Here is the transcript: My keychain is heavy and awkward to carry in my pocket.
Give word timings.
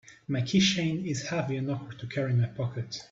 My 0.27 0.41
keychain 0.41 1.05
is 1.05 1.27
heavy 1.27 1.57
and 1.57 1.69
awkward 1.69 1.99
to 1.99 2.07
carry 2.07 2.31
in 2.31 2.41
my 2.41 2.47
pocket. 2.47 2.99